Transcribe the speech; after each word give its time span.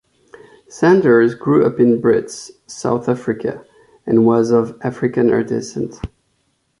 Sanders 0.67 1.35
grew 1.35 1.63
up 1.63 1.79
in 1.79 2.01
Brits, 2.01 2.49
South 2.65 3.07
Africa, 3.07 3.63
and 4.07 4.25
was 4.25 4.49
of 4.49 4.75
Afrikaner 4.79 5.45
descent. 5.45 5.99